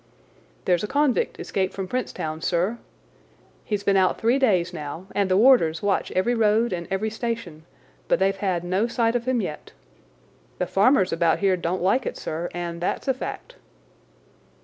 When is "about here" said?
11.13-11.55